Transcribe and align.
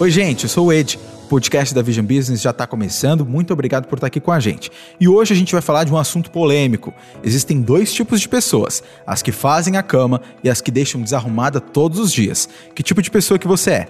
Oi, 0.00 0.10
gente, 0.10 0.44
eu 0.44 0.48
sou 0.48 0.68
o 0.68 0.72
Ed. 0.72 0.98
O 1.24 1.28
podcast 1.28 1.74
da 1.74 1.82
Vision 1.82 2.06
Business 2.06 2.40
já 2.40 2.52
está 2.52 2.66
começando. 2.66 3.26
Muito 3.26 3.52
obrigado 3.52 3.86
por 3.86 3.96
estar 3.96 4.06
aqui 4.06 4.18
com 4.18 4.32
a 4.32 4.40
gente. 4.40 4.72
E 4.98 5.06
hoje 5.06 5.34
a 5.34 5.36
gente 5.36 5.52
vai 5.52 5.60
falar 5.60 5.84
de 5.84 5.92
um 5.92 5.98
assunto 5.98 6.30
polêmico. 6.30 6.94
Existem 7.22 7.60
dois 7.60 7.92
tipos 7.92 8.18
de 8.18 8.26
pessoas: 8.26 8.82
as 9.06 9.20
que 9.20 9.30
fazem 9.30 9.76
a 9.76 9.82
cama 9.82 10.22
e 10.42 10.48
as 10.48 10.62
que 10.62 10.70
deixam 10.70 11.02
desarrumada 11.02 11.60
todos 11.60 11.98
os 11.98 12.10
dias. 12.10 12.48
Que 12.74 12.82
tipo 12.82 13.02
de 13.02 13.10
pessoa 13.10 13.38
que 13.38 13.46
você 13.46 13.70
é? 13.72 13.88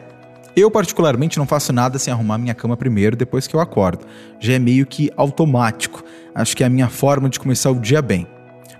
Eu, 0.57 0.69
particularmente, 0.69 1.39
não 1.39 1.47
faço 1.47 1.73
nada 1.73 1.97
sem 1.97 2.13
arrumar 2.13 2.39
minha 2.39 2.55
cama 2.55 2.77
primeiro 2.77 3.15
depois 3.15 3.47
que 3.47 3.55
eu 3.55 3.61
acordo. 3.61 4.05
Já 4.41 4.55
é 4.55 4.59
meio 4.59 4.87
que 4.87 5.13
automático. 5.17 6.03
Acho 6.35 6.57
que 6.57 6.65
é 6.65 6.67
a 6.67 6.71
minha 6.71 6.89
forma 6.89 7.29
de 7.29 7.39
começar 7.39 7.71
o 7.71 7.79
dia 7.79 8.03
bem. 8.03 8.27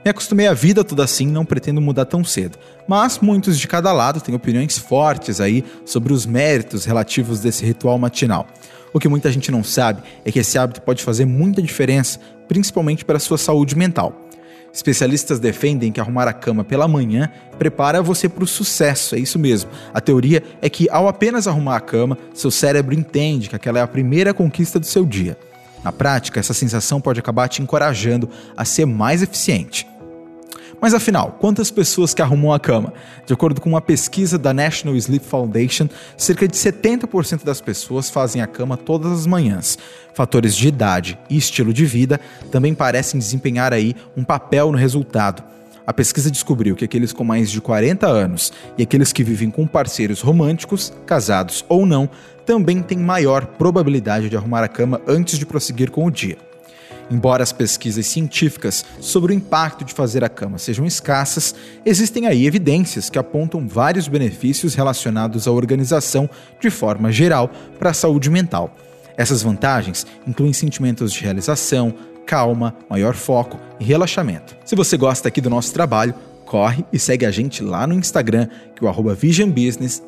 Me 0.03 0.11
acostumei 0.11 0.47
à 0.47 0.55
vida 0.55 0.83
toda 0.83 1.05
assim, 1.05 1.27
não 1.27 1.45
pretendo 1.45 1.79
mudar 1.79 2.07
tão 2.07 2.25
cedo. 2.25 2.59
Mas 2.89 3.19
muitos 3.19 3.59
de 3.59 3.69
cada 3.69 3.93
lado 3.93 4.21
têm 4.21 4.35
opiniões 4.35 4.79
fortes 4.79 5.43
aí 5.43 5.63
sobre 5.85 6.13
os 6.13 6.25
méritos 6.25 6.87
relativos 6.87 7.41
desse 7.41 7.67
ritual 7.67 7.99
matinal. 7.99 8.47
O 8.95 8.99
que 8.99 9.09
muita 9.09 9.31
gente 9.31 9.51
não 9.51 9.63
sabe 9.63 10.03
é 10.25 10.33
que 10.33 10.39
esse 10.39 10.57
hábito 10.57 10.81
pode 10.81 11.03
fazer 11.03 11.27
muita 11.27 11.61
diferença, 11.61 12.19
principalmente 12.49 13.05
para 13.05 13.19
a 13.19 13.21
sua 13.21 13.37
saúde 13.37 13.77
mental. 13.77 14.27
Especialistas 14.73 15.39
defendem 15.39 15.93
que 15.93 16.01
arrumar 16.01 16.29
a 16.29 16.33
cama 16.33 16.65
pela 16.65 16.89
manhã 16.89 17.31
prepara 17.59 18.01
você 18.01 18.29
para 18.29 18.45
o 18.45 18.47
sucesso, 18.47 19.15
é 19.15 19.19
isso 19.19 19.39
mesmo. 19.39 19.71
A 19.93 20.01
teoria 20.01 20.43
é 20.63 20.71
que 20.71 20.89
ao 20.91 21.09
apenas 21.09 21.47
arrumar 21.47 21.77
a 21.77 21.81
cama, 21.81 22.17
seu 22.33 22.51
cérebro 22.51 22.95
entende 22.95 23.49
que 23.49 23.57
aquela 23.57 23.81
é 23.81 23.83
a 23.83 23.87
primeira 23.87 24.33
conquista 24.33 24.79
do 24.81 24.87
seu 24.87 25.05
dia. 25.05 25.37
Na 25.83 25.93
prática, 25.93 26.39
essa 26.39 26.53
sensação 26.53 27.01
pode 27.01 27.21
acabar 27.21 27.49
te 27.49 27.63
encorajando 27.63 28.29
a 28.57 28.65
ser 28.65 28.87
mais 28.87 29.23
eficiente. 29.23 29.87
Mas 30.81 30.95
afinal, 30.95 31.37
quantas 31.39 31.71
pessoas 31.71 32.15
que 32.15 32.23
arrumam 32.23 32.53
a 32.53 32.59
cama? 32.59 32.95
De 33.27 33.35
acordo 33.35 33.61
com 33.61 33.69
uma 33.69 33.83
pesquisa 33.83 34.39
da 34.39 34.55
National 34.55 34.97
Sleep 34.97 35.25
Foundation, 35.27 35.89
cerca 36.17 36.49
de 36.49 36.57
70% 36.57 37.45
das 37.45 37.61
pessoas 37.61 38.09
fazem 38.09 38.41
a 38.41 38.47
cama 38.47 38.79
todas 38.79 39.13
as 39.13 39.27
manhãs. 39.27 39.77
Fatores 40.15 40.57
de 40.57 40.69
idade 40.69 41.19
e 41.29 41.37
estilo 41.37 41.73
de 41.73 41.85
vida 41.85 42.19
também 42.51 42.75
parecem 42.75 43.21
desempenhar 43.21 43.75
aí 43.75 43.95
um 44.17 44.25
papel 44.25 44.73
no 44.73 44.79
resultado. 44.79 45.43
A 45.91 45.93
pesquisa 45.93 46.31
descobriu 46.31 46.77
que 46.77 46.85
aqueles 46.85 47.13
com 47.13 47.25
mais 47.25 47.51
de 47.51 47.61
40 47.61 48.07
anos 48.07 48.53
e 48.79 48.83
aqueles 48.85 49.13
que 49.13 49.25
vivem 49.25 49.51
com 49.51 49.67
parceiros 49.67 50.21
românticos, 50.21 50.93
casados 51.05 51.65
ou 51.69 51.85
não, 51.85 52.09
também 52.47 52.81
têm 52.81 52.97
maior 52.97 53.45
probabilidade 53.45 54.29
de 54.29 54.37
arrumar 54.37 54.63
a 54.63 54.69
cama 54.69 55.01
antes 55.05 55.37
de 55.37 55.45
prosseguir 55.45 55.91
com 55.91 56.07
o 56.07 56.11
dia. 56.13 56.39
Embora 57.11 57.43
as 57.43 57.53
pesquisas 57.53 58.07
científicas 58.07 58.85
sobre 59.01 59.33
o 59.33 59.35
impacto 59.35 59.85
de 59.85 59.93
fazer 59.93 60.23
a 60.23 60.29
cama 60.29 60.59
sejam 60.59 60.87
escassas, 60.87 61.57
existem 61.85 62.29
aí 62.29 62.47
evidências 62.47 63.11
que 63.11 63.19
apontam 63.19 63.67
vários 63.67 64.07
benefícios 64.07 64.77
relacionados 64.77 65.49
à 65.49 65.51
organização 65.51 66.31
de 66.61 66.71
forma 66.71 67.11
geral 67.11 67.51
para 67.81 67.91
a 67.91 67.95
saúde 67.95 68.31
mental. 68.31 68.77
Essas 69.17 69.43
vantagens 69.43 70.07
incluem 70.25 70.53
sentimentos 70.53 71.13
de 71.13 71.25
realização, 71.25 71.93
calma, 72.31 72.77
maior 72.89 73.17
foco 73.17 73.59
e 73.81 73.85
relaxamento. 73.85 74.57
Se 74.65 74.77
você 74.77 74.97
gosta 74.97 75.27
aqui 75.27 75.41
do 75.41 75.51
nosso 75.51 75.75
trabalho, 75.75 76.15
corre 76.47 76.85
e 76.93 76.99
segue 76.99 77.27
a 77.27 77.31
gente 77.33 77.61
lá 77.61 77.89
no 77.89 77.95
Instagram, 77.95 78.47
que 78.77 78.85
é 78.85 78.87
o 78.87 78.89
arroba 78.89 79.17
Vision 79.17 79.51
Business 79.51 80.01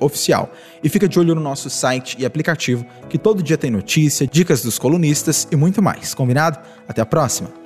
oficial. 0.00 0.52
E 0.82 0.88
fica 0.88 1.08
de 1.08 1.16
olho 1.16 1.32
no 1.32 1.40
nosso 1.40 1.70
site 1.70 2.16
e 2.18 2.26
aplicativo, 2.26 2.84
que 3.08 3.16
todo 3.16 3.40
dia 3.40 3.56
tem 3.56 3.70
notícia, 3.70 4.26
dicas 4.26 4.62
dos 4.62 4.80
colunistas 4.80 5.46
e 5.48 5.54
muito 5.54 5.80
mais. 5.80 6.12
Combinado? 6.12 6.58
Até 6.88 7.00
a 7.00 7.06
próxima! 7.06 7.63